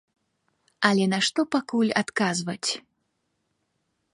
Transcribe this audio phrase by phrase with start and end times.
[0.87, 2.61] Але на што пакуль адказваць?